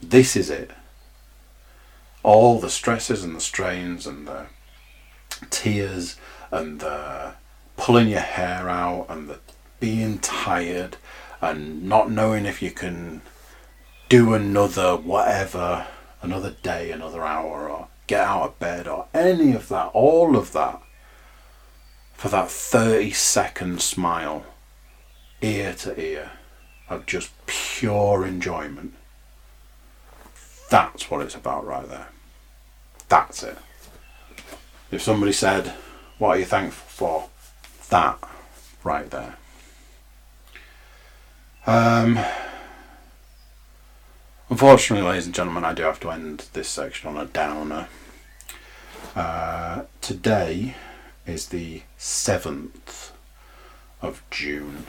[0.00, 0.70] this is it.
[2.22, 4.46] All the stresses and the strains and the
[5.50, 6.16] tears
[6.50, 7.34] and the
[7.76, 9.38] pulling your hair out and the
[9.80, 10.96] being tired
[11.40, 13.20] and not knowing if you can
[14.08, 15.86] do another whatever,
[16.22, 20.52] another day, another hour, or get out of bed, or any of that, all of
[20.52, 20.80] that,
[22.14, 24.46] for that 30 second smile,
[25.42, 26.30] ear to ear
[26.88, 28.94] of just pure enjoyment.
[30.70, 32.08] That's what it's about right there.
[33.08, 33.58] That's it.
[34.94, 35.74] If somebody said,
[36.18, 37.28] What are you thankful for?
[37.90, 38.18] That
[38.82, 39.36] right there.
[41.66, 42.18] Um,
[44.48, 47.88] unfortunately, ladies and gentlemen, I do have to end this section on a downer.
[49.16, 50.74] Uh, today
[51.26, 53.10] is the 7th
[54.02, 54.86] of June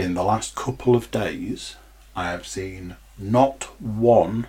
[0.00, 1.76] in the last couple of days,
[2.16, 4.46] I have seen not one,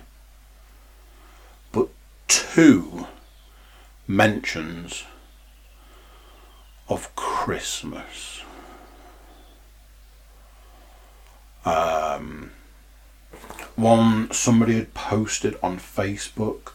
[2.28, 3.06] two
[4.06, 5.04] mentions
[6.88, 8.42] of Christmas.
[11.64, 12.50] Um,
[13.76, 16.72] one, somebody had posted on Facebook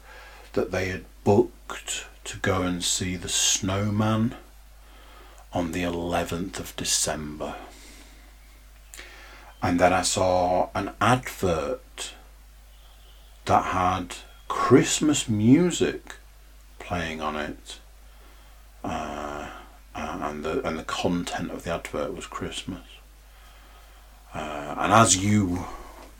[0.53, 4.35] that they had booked to go and see the snowman
[5.53, 7.55] on the 11th of December.
[9.61, 12.13] And then I saw an advert
[13.45, 14.15] that had
[14.47, 16.15] Christmas music
[16.79, 17.79] playing on it.
[18.83, 19.49] Uh,
[19.95, 22.85] and the and the content of the advert was Christmas.
[24.33, 25.65] Uh, and as you,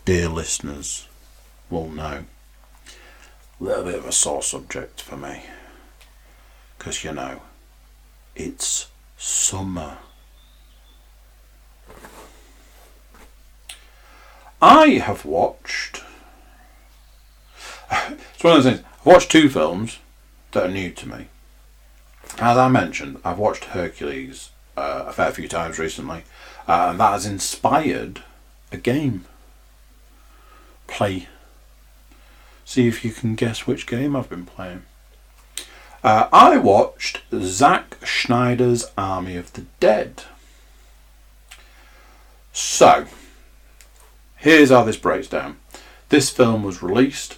[0.05, 1.07] dear listeners,
[1.69, 2.25] will know,
[3.59, 5.43] a little bit of a sore subject for me.
[6.77, 7.41] Because, you know,
[8.35, 8.87] it's
[9.17, 9.97] summer.
[14.61, 16.03] I have watched.
[17.91, 18.85] It's one of those things.
[18.99, 19.99] I've watched two films
[20.51, 21.27] that are new to me.
[22.39, 26.23] As I mentioned, I've watched Hercules uh, a fair few times recently,
[26.67, 28.23] uh, and that has inspired
[28.71, 29.25] a game.
[30.87, 31.27] Play.
[32.63, 34.83] See if you can guess which game I've been playing.
[36.03, 40.23] Uh, I watched Zack Snyder's Army of the Dead.
[42.53, 43.07] So,
[44.35, 45.57] here's how this breaks down.
[46.09, 47.37] This film was released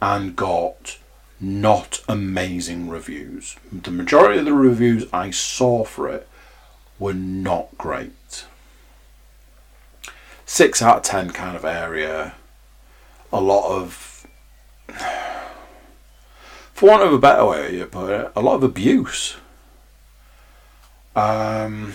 [0.00, 0.98] and got
[1.40, 3.56] not amazing reviews.
[3.72, 6.28] The majority of the reviews I saw for it
[6.98, 8.44] were not great.
[10.44, 12.34] Six out of ten kind of area.
[13.32, 14.26] A lot of,
[16.74, 19.36] for want of a better way to put it, a lot of abuse.
[21.16, 21.94] Um,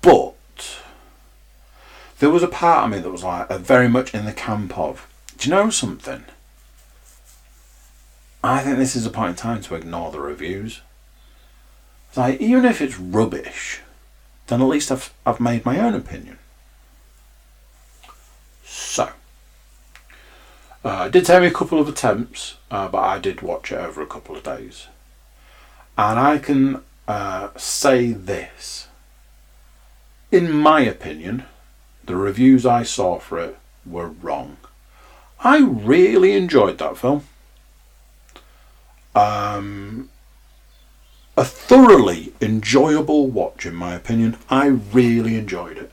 [0.00, 0.34] but
[2.18, 5.06] there was a part of me that was like very much in the camp of,
[5.36, 6.24] do you know something?
[8.44, 10.82] I think this is a point in time to ignore the reviews.
[12.08, 13.80] It's like, even if it's rubbish,
[14.48, 16.38] then at least I've, I've made my own opinion.
[18.62, 19.08] So,
[20.84, 23.76] uh, it did take me a couple of attempts, uh, but I did watch it
[23.76, 24.88] over a couple of days.
[25.96, 28.88] And I can uh, say this.
[30.30, 31.44] In my opinion,
[32.04, 34.58] the reviews I saw for it were wrong.
[35.40, 37.24] I really enjoyed that film.
[39.14, 40.10] Um,
[41.36, 44.36] a thoroughly enjoyable watch, in my opinion.
[44.48, 45.92] I really enjoyed it.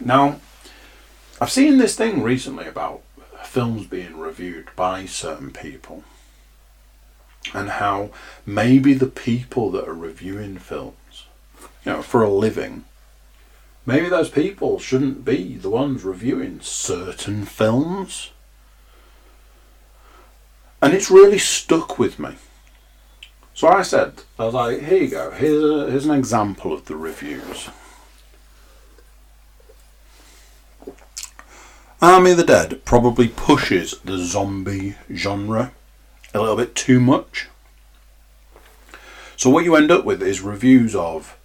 [0.00, 0.40] Now,
[1.40, 3.02] I've seen this thing recently about
[3.42, 6.04] films being reviewed by certain people
[7.54, 8.10] and how
[8.46, 11.26] maybe the people that are reviewing films,
[11.84, 12.84] you know, for a living,
[13.86, 18.30] maybe those people shouldn't be the ones reviewing certain films.
[20.82, 22.36] And it's really stuck with me.
[23.54, 26.86] So I said, I was like, here you go, here's, a, here's an example of
[26.86, 27.68] the reviews.
[32.00, 35.72] Army of the Dead probably pushes the zombie genre
[36.32, 37.48] a little bit too much.
[39.36, 41.36] So what you end up with is reviews of,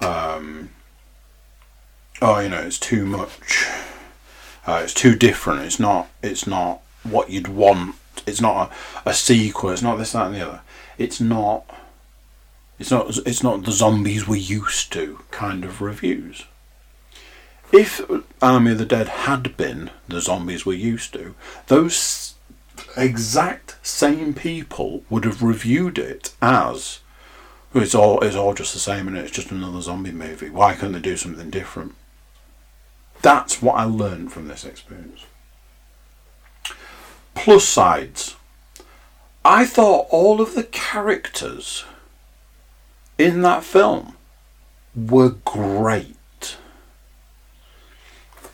[0.00, 0.70] um,
[2.22, 3.66] oh, you know, it's too much.
[4.66, 5.62] Uh, it's too different.
[5.62, 6.08] It's not.
[6.22, 8.72] It's not what you'd want it's not
[9.04, 9.70] a, a sequel.
[9.70, 10.60] It's not this, that, and the other.
[10.98, 11.64] It's not.
[12.78, 13.16] It's not.
[13.26, 16.46] It's not the zombies we're used to kind of reviews.
[17.72, 18.02] If
[18.42, 21.34] Army of the Dead had been the zombies we're used to,
[21.68, 22.34] those
[22.96, 27.00] exact same people would have reviewed it as
[27.74, 30.50] it's all it's all just the same and it's just another zombie movie.
[30.50, 31.94] Why couldn't they do something different?
[33.22, 35.24] That's what I learned from this experience
[37.34, 38.36] plus sides.
[39.44, 41.84] I thought all of the characters
[43.18, 44.16] in that film
[44.94, 46.56] were great.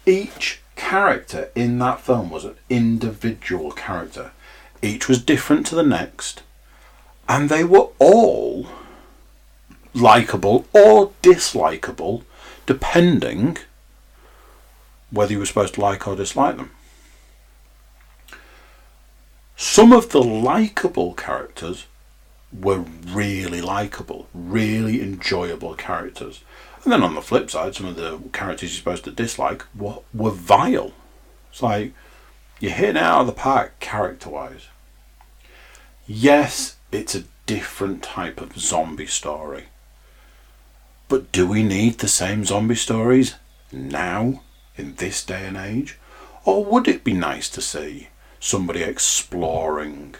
[0.07, 4.31] Each character in that film was an individual character.
[4.81, 6.43] Each was different to the next,
[7.29, 8.68] and they were all
[9.93, 12.22] likable or dislikable,
[12.64, 13.59] depending
[15.11, 16.70] whether you were supposed to like or dislike them.
[19.61, 21.87] Some of the likable characters
[22.53, 26.45] were really likable, really enjoyable characters.
[26.85, 29.99] And then on the flip side, some of the characters you're supposed to dislike were,
[30.15, 30.93] were vile.
[31.51, 31.93] It's like,
[32.61, 34.69] you're hitting it out of the park character wise.
[36.07, 39.65] Yes, it's a different type of zombie story.
[41.09, 43.35] But do we need the same zombie stories
[43.73, 44.43] now,
[44.77, 45.99] in this day and age?
[46.45, 48.07] Or would it be nice to see
[48.41, 50.14] somebody exploring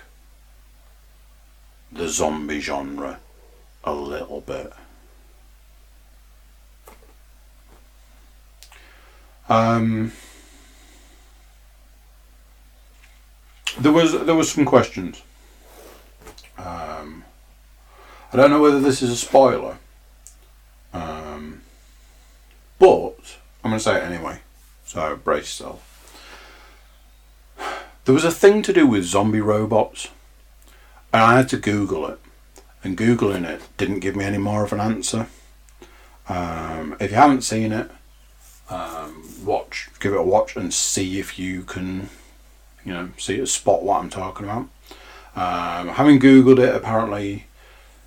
[1.91, 3.21] the zombie genre
[3.85, 4.73] a little bit?
[9.49, 10.13] Um,
[13.81, 15.23] there was there was some questions.
[16.59, 17.25] Um,
[18.33, 19.79] I don't know whether this is a spoiler,
[20.93, 21.63] um,
[22.79, 24.41] but I'm going to say it anyway.
[24.85, 25.88] So brace yourself.
[28.09, 30.09] There was a thing to do with zombie robots,
[31.13, 32.19] and I had to Google it.
[32.83, 35.27] And googling it didn't give me any more of an answer.
[36.27, 37.91] Um, if you haven't seen it,
[38.71, 42.09] um, watch, give it a watch, and see if you can,
[42.83, 44.71] you know, see spot what I'm talking about.
[45.37, 47.45] Um, having googled it, apparently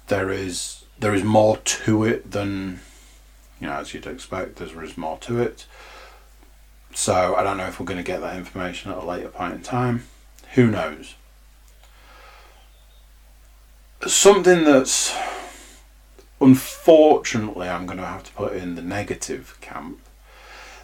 [0.08, 2.80] there is there is more to it than
[3.60, 4.56] you know as you'd expect.
[4.56, 5.68] There is more to it.
[6.94, 9.54] So I don't know if we're going to get that information at a later point
[9.54, 10.04] in time.
[10.54, 11.16] Who knows?
[14.06, 15.16] Something that's
[16.40, 20.00] unfortunately I'm going to have to put in the negative camp.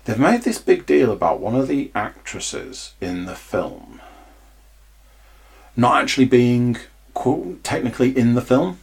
[0.06, 4.00] They've made this big deal about one of the actresses in the film
[5.78, 6.76] not actually being
[7.14, 8.80] quote, technically in the film.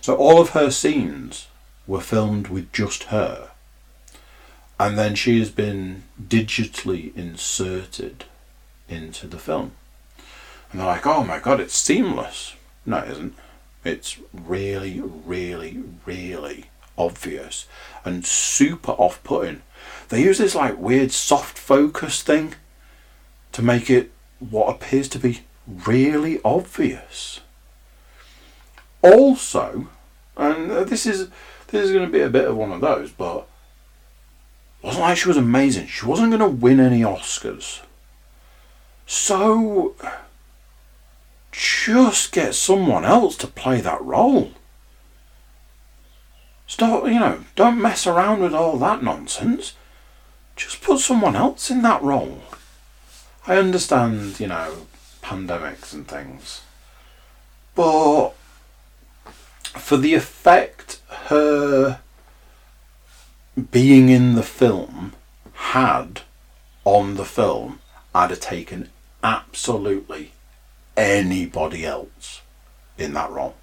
[0.00, 1.48] So all of her scenes
[1.86, 3.50] were filmed with just her
[4.78, 8.24] and then she has been digitally inserted
[8.88, 9.72] into the film.
[10.70, 12.54] And they're like, oh my god, it's seamless.
[12.84, 13.34] No, it isn't.
[13.84, 16.66] It's really, really, really
[16.98, 17.66] obvious
[18.04, 19.62] and super off putting.
[20.08, 22.54] They use this like weird soft focus thing
[23.52, 27.40] to make it what appears to be really obvious.
[29.02, 29.88] Also,
[30.36, 31.28] and this is
[31.68, 33.46] this is going to be a bit of one of those, but
[34.82, 35.86] wasn't like she was amazing.
[35.86, 37.80] She wasn't going to win any Oscars.
[39.06, 39.94] So,
[41.52, 44.52] just get someone else to play that role.
[46.66, 49.74] Stop, you know, don't mess around with all that nonsense.
[50.56, 52.42] Just put someone else in that role.
[53.46, 54.86] I understand, you know,
[55.22, 56.62] pandemics and things.
[57.74, 58.30] But
[59.76, 62.00] for the effect her
[63.70, 65.14] being in the film
[65.52, 66.22] had
[66.84, 67.80] on the film,
[68.14, 68.90] I'd have taken
[69.22, 70.32] absolutely
[70.96, 72.42] anybody else
[72.98, 73.56] in that role.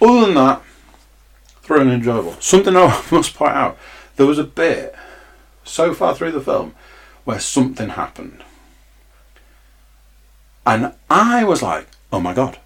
[0.00, 0.62] Other than that,
[1.62, 2.36] thoroughly enjoyable.
[2.40, 3.78] Something I must point out
[4.16, 4.94] there was a bit
[5.64, 6.74] so far through the film
[7.24, 8.42] where something happened.
[10.66, 12.58] And I was like, oh my god.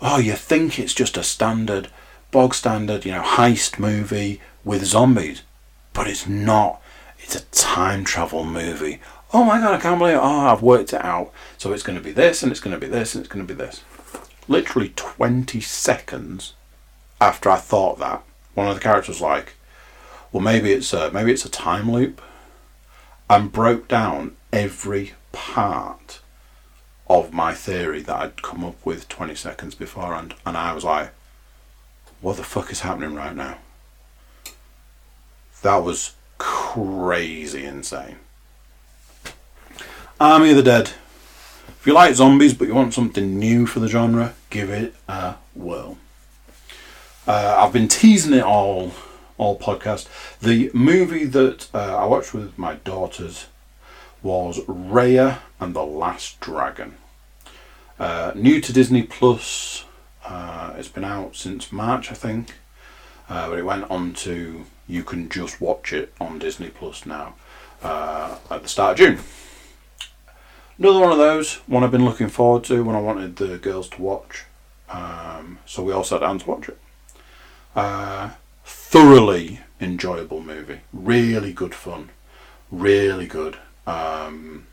[0.00, 1.90] Oh, you think it's just a standard
[2.30, 5.42] bog standard, you know, heist movie with zombies.
[5.92, 6.80] But it's not.
[7.18, 9.00] It's a time travel movie.
[9.32, 10.20] Oh my god, I can't believe it.
[10.22, 11.32] Oh, I've worked it out.
[11.58, 13.46] So it's going to be this, and it's going to be this, and it's going
[13.46, 13.82] to be this.
[14.46, 16.54] Literally 20 seconds
[17.20, 18.22] after I thought that,
[18.54, 19.54] one of the characters was like,
[20.32, 22.22] well, maybe it's a, maybe it's a time loop,
[23.28, 26.20] and broke down every part
[27.08, 30.34] of my theory that I'd come up with 20 seconds beforehand.
[30.46, 31.10] And I was like,
[32.20, 33.58] what the fuck is happening right now?
[35.62, 38.16] That was crazy insane.
[40.20, 40.90] Army of the Dead.
[41.68, 45.34] If you like zombies but you want something new for the genre, give it a
[45.54, 45.98] whirl.
[47.26, 48.92] Uh, I've been teasing it all,
[49.36, 50.08] all podcast.
[50.40, 53.46] The movie that uh, I watched with my daughters
[54.22, 56.96] was Raya and the Last Dragon.
[57.98, 59.84] Uh, new to Disney Plus
[60.28, 62.54] uh, it's been out since March, I think,
[63.30, 67.34] uh, but it went on to you can just watch it on Disney Plus now
[67.82, 69.18] uh, at the start of June.
[70.78, 73.88] Another one of those, one I've been looking forward to when I wanted the girls
[73.90, 74.44] to watch.
[74.90, 76.78] Um, so we all sat down to watch it.
[77.74, 78.30] Uh,
[78.64, 82.10] thoroughly enjoyable movie, really good fun,
[82.70, 83.56] really good.
[83.86, 84.66] Um,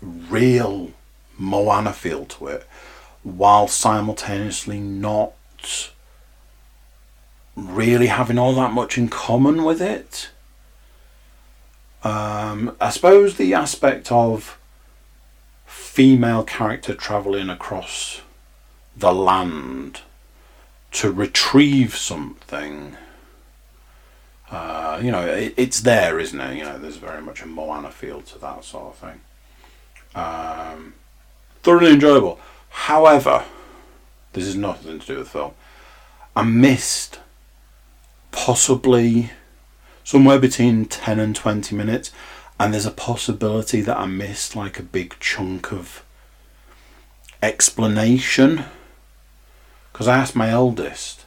[0.00, 0.92] real
[1.36, 2.66] Moana feel to it
[3.24, 5.32] while simultaneously not
[7.56, 10.30] really having all that much in common with it.
[12.02, 14.58] Um, I suppose the aspect of
[15.64, 18.20] female character travelling across
[18.96, 20.02] the land
[20.92, 22.96] to retrieve something.
[24.50, 26.58] Uh, you know, it, it's there, isn't it?
[26.58, 29.20] You know, there's very much a Moana feel to that sort of thing.
[30.14, 30.94] Um,
[31.62, 32.38] thoroughly enjoyable.
[32.74, 33.44] However,
[34.34, 35.52] this is nothing to do with film.
[36.36, 37.20] I missed
[38.30, 39.30] possibly
[40.02, 42.10] somewhere between 10 and 20 minutes
[42.58, 46.04] and there's a possibility that I missed like a big chunk of
[47.42, 48.64] explanation.
[49.92, 51.24] Because I asked my eldest.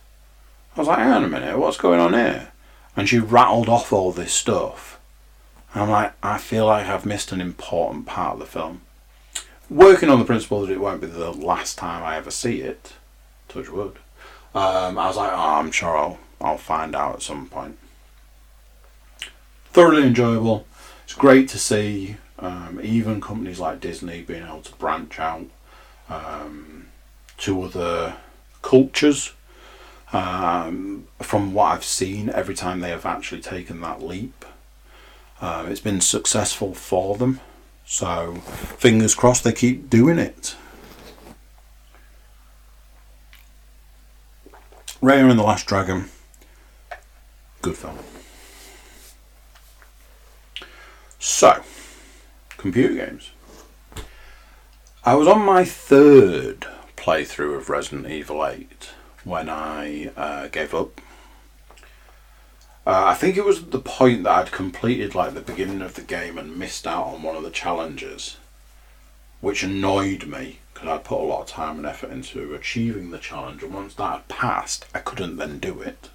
[0.75, 2.51] I was like hang on a minute what's going on here?
[2.95, 4.99] And she rattled off all this stuff.
[5.73, 8.81] And I'm like I feel like I've missed an important part of the film
[9.69, 12.93] working on the principle that it won't be the last time I ever see it
[13.49, 13.97] touch wood
[14.55, 17.77] um, I was like oh, I'm sure I'll, I'll find out at some point
[19.71, 20.65] thoroughly enjoyable
[21.03, 25.47] it's great to see um, even companies like Disney being able to branch out
[26.09, 26.87] um,
[27.39, 28.17] to other
[28.61, 29.33] cultures.
[30.13, 34.45] Um, from what I've seen, every time they have actually taken that leap,
[35.41, 37.41] uh, it's been successful for them.
[37.89, 38.35] So,
[38.79, 40.57] fingers crossed they keep doing it.
[45.01, 46.09] Raya and the Last Dragon,
[47.61, 47.97] good film.
[51.17, 51.63] So,
[52.57, 53.31] computer games.
[55.05, 56.67] I was on my third
[56.97, 58.89] playthrough of Resident Evil 8
[59.23, 60.99] when I uh, gave up.
[62.87, 66.01] Uh, I think it was the point that I'd completed like the beginning of the
[66.01, 68.37] game and missed out on one of the challenges,
[69.41, 73.17] which annoyed me because I'd put a lot of time and effort into achieving the
[73.17, 76.07] challenge, and once that had passed, I couldn't then do it.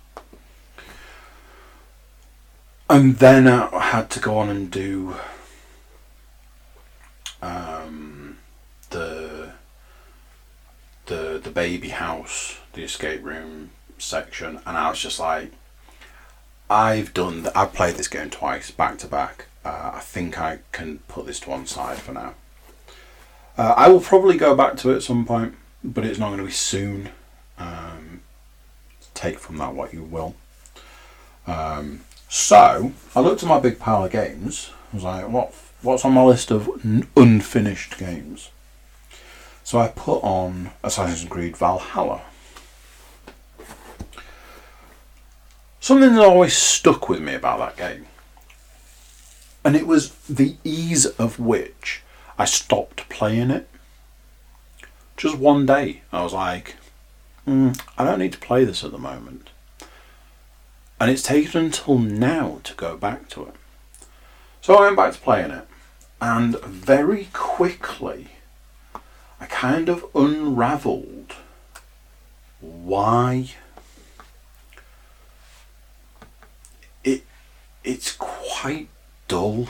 [2.88, 5.16] And then I had to go on and do
[7.42, 8.38] um,
[8.88, 9.50] the
[11.04, 15.52] the the baby house, the escape room section, and I was just like,
[16.72, 17.42] I've done.
[17.42, 19.46] The, I've played this game twice, back to back.
[19.64, 22.34] Uh, I think I can put this to one side for now.
[23.58, 25.54] Uh, I will probably go back to it at some point,
[25.84, 27.10] but it's not going to be soon.
[27.58, 28.22] Um,
[29.12, 30.34] take from that what you will.
[31.46, 34.70] Um, so I looked at my big pile of games.
[34.92, 35.54] I was like, what?
[35.82, 38.50] What's on my list of n- unfinished games?
[39.64, 42.22] So I put on Assassin's Creed Valhalla.
[45.83, 48.07] Something that always stuck with me about that game,
[49.64, 52.03] and it was the ease of which
[52.39, 53.68] I stopped playing it.
[55.16, 56.76] Just one day, I was like,
[57.49, 59.51] mm, I don't need to play this at the moment.
[61.01, 63.55] And it's taken until now to go back to it.
[64.61, 65.66] So I went back to playing it,
[66.20, 68.28] and very quickly
[69.41, 71.35] I kind of unravelled
[72.61, 73.57] why
[77.85, 78.89] it's quite
[79.28, 79.68] dull.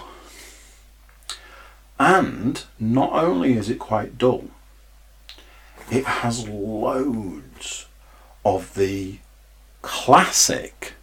[1.98, 4.48] And not only is it quite dull,
[5.90, 7.86] it has loads
[8.44, 9.18] of the
[9.82, 10.94] classic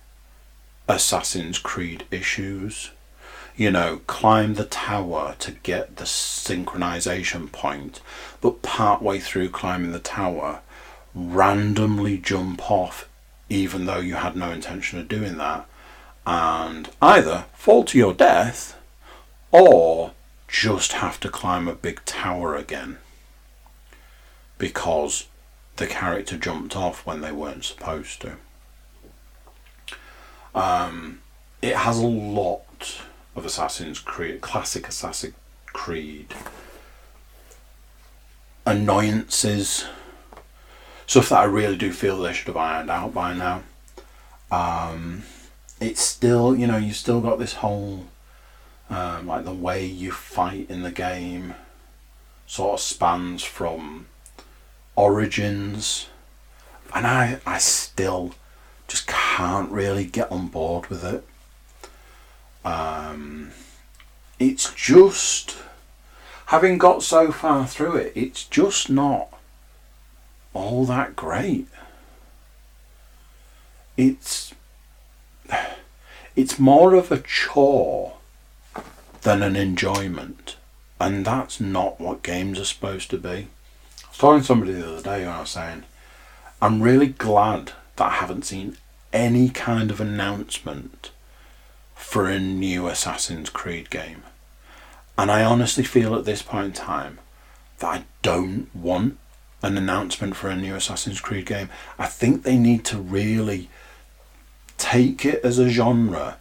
[0.87, 2.91] Assassin's Creed issues.
[3.55, 7.99] You know, climb the tower to get the synchronization point,
[8.39, 10.61] but partway through climbing the tower,
[11.13, 13.09] randomly jump off
[13.49, 15.67] even though you had no intention of doing that,
[16.29, 18.79] and either fall to your death
[19.51, 20.11] or
[20.47, 22.99] just have to climb a big tower again
[24.59, 25.25] because
[25.77, 28.33] the character jumped off when they weren't supposed to.
[30.53, 31.21] Um,
[31.63, 33.01] it has a lot
[33.35, 35.33] of Assassin's Creed, classic Assassin's
[35.65, 36.35] Creed
[38.67, 39.85] annoyances,
[41.07, 43.63] stuff that I really do feel they should have ironed out by now.
[44.51, 45.23] Um,
[45.79, 48.05] it's still, you know, you still got this whole,
[48.89, 51.55] um, like the way you fight in the game,
[52.47, 54.07] sort of spans from
[54.95, 56.07] origins,
[56.93, 58.33] and I, I still
[58.87, 61.25] just can't really get on board with it.
[62.65, 63.51] Um,
[64.39, 65.57] it's just
[66.47, 69.29] having got so far through it, it's just not
[70.53, 71.67] all that great.
[73.95, 74.53] It's
[76.35, 78.17] it's more of a chore
[79.21, 80.55] than an enjoyment,
[80.99, 83.47] and that's not what games are supposed to be.
[84.03, 85.83] I was talking to somebody the other day and I was saying,
[86.61, 88.77] I'm really glad that I haven't seen
[89.13, 91.11] any kind of announcement
[91.95, 94.23] for a new Assassin's Creed game.
[95.17, 97.19] And I honestly feel at this point in time
[97.79, 99.17] that I don't want
[99.61, 101.69] an announcement for a new Assassin's Creed game.
[101.97, 103.69] I think they need to really
[104.79, 106.39] take it as a genre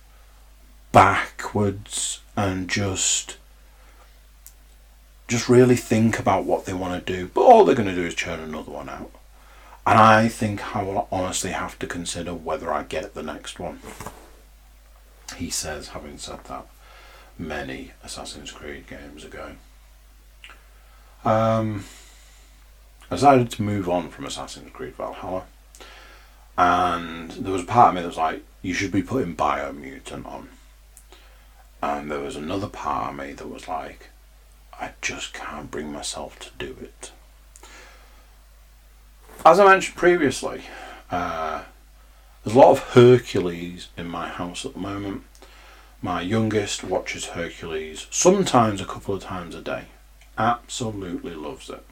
[0.92, 3.36] backwards and just
[5.26, 7.28] just really think about what they want to do.
[7.28, 9.10] But all they're going to do is churn another one out.
[9.86, 13.80] And I think I will honestly have to consider whether I get the next one.
[15.36, 16.66] He says, having said that
[17.38, 19.52] many Assassin's Creed games ago.
[21.24, 21.84] Um,
[23.10, 25.44] I decided to move on from Assassin's Creed Valhalla.
[26.58, 30.26] And there was a part of me that was like, you should be putting Biomutant
[30.26, 30.48] on.
[31.80, 34.10] And there was another part of me that was like,
[34.72, 37.12] I just can't bring myself to do it.
[39.46, 40.62] As I mentioned previously,
[41.12, 41.62] uh,
[42.42, 45.22] there's a lot of Hercules in my house at the moment.
[46.02, 49.84] My youngest watches Hercules sometimes a couple of times a day.
[50.36, 51.84] Absolutely loves it.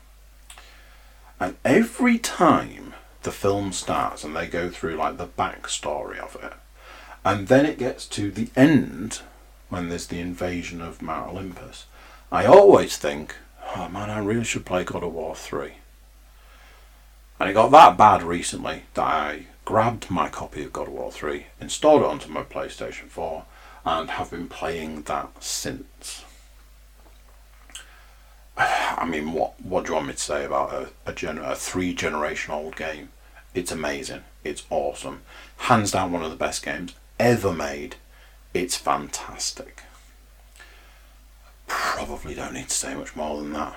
[1.38, 2.94] And every time
[3.26, 6.54] the film starts and they go through like the backstory of it,
[7.24, 9.20] and then it gets to the end
[9.68, 11.86] when there's the invasion of Mount Olympus,
[12.30, 13.34] I always think,
[13.74, 15.72] oh man, I really should play God of War 3.
[17.40, 21.10] And it got that bad recently that I grabbed my copy of God of War
[21.10, 23.44] 3, installed it onto my PlayStation 4,
[23.84, 26.24] and have been playing that since.
[28.56, 31.56] I mean, what what do you want me to say about a a, gen- a
[31.56, 33.10] three generation old game?
[33.56, 34.22] It's amazing.
[34.44, 35.22] It's awesome.
[35.56, 37.96] Hands down, one of the best games ever made.
[38.52, 39.82] It's fantastic.
[41.66, 43.76] Probably don't need to say much more than that.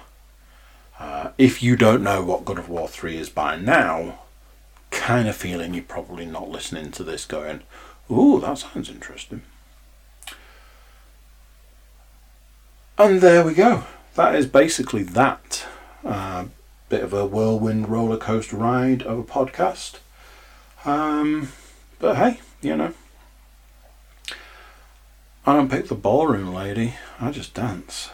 [1.00, 4.20] Uh, if you don't know what God of War 3 is by now,
[4.92, 7.62] kind of feeling you're probably not listening to this going,
[8.12, 9.44] ooh, that sounds interesting.
[12.98, 13.86] And there we go.
[14.16, 15.66] That is basically that.
[16.04, 16.48] Uh,
[16.90, 20.00] bit of a whirlwind roller coaster ride of a podcast.
[20.86, 21.52] Um,
[22.00, 22.94] but hey, you know,
[25.46, 26.96] I don't pick the ballroom lady.
[27.20, 28.10] I just dance.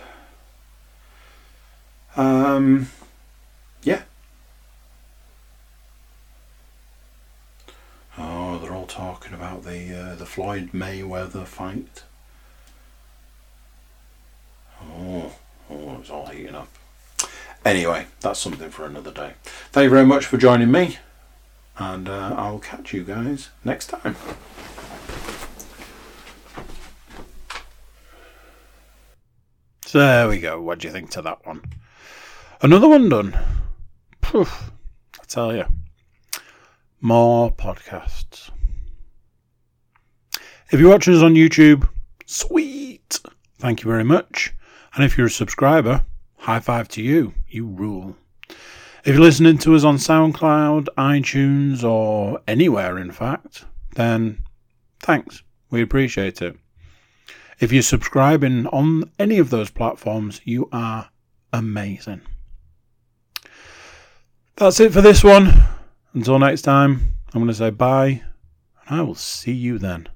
[2.18, 2.90] Um,
[3.84, 4.04] yeah.
[8.18, 12.04] Oh, they're all talking about the uh, the Floyd Mayweather fight.
[14.82, 15.34] Oh,
[15.70, 16.70] oh, it's all heating up.
[17.66, 19.34] Anyway, that's something for another day.
[19.72, 21.00] Thank you very much for joining me,
[21.80, 24.16] and uh, I'll catch you guys next time.
[29.84, 30.62] So there we go.
[30.62, 31.64] What do you think to that one?
[32.62, 33.36] Another one done.
[34.22, 34.72] Poof,
[35.20, 35.66] I tell you.
[37.02, 38.52] More podcasts.
[40.70, 41.88] If you're watching us on YouTube,
[42.26, 43.20] sweet.
[43.58, 44.54] Thank you very much.
[44.94, 46.06] And if you're a subscriber,
[46.38, 47.34] high five to you.
[47.48, 48.16] You rule.
[49.04, 53.66] If you're listening to us on SoundCloud, iTunes, or anywhere, in fact,
[53.96, 54.44] then
[55.00, 55.44] thanks.
[55.70, 56.58] We appreciate it.
[57.60, 61.10] If you're subscribing on any of those platforms, you are
[61.54, 62.22] amazing.
[64.58, 65.66] That's it for this one.
[66.14, 68.24] Until next time, I'm going to say bye,
[68.88, 70.10] and I will see you then.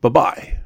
[0.00, 0.59] Bye bye.